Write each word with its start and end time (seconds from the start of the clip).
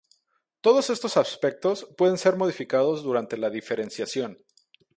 Todos 0.61 0.89
estos 0.89 1.15
aspectos 1.15 1.87
pueden 1.95 2.17
ser 2.17 2.35
modificados 2.35 3.03
durante 3.03 3.37
la 3.37 3.51
diferenciación. 3.51 4.43